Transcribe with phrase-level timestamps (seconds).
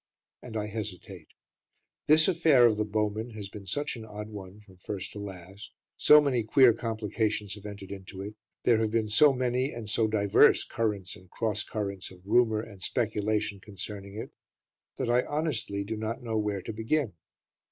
[0.41, 1.27] And I hesitate.
[2.07, 5.75] This affair of "The Bowmen" has been such an odd one from first to last,
[5.95, 8.33] so many queer complications have entered into it,
[8.63, 12.81] there have been so many and so divers currents and cross currents of rumour and
[12.81, 14.33] speculation concerning it,
[14.97, 17.13] that I honestly do not know where to begin.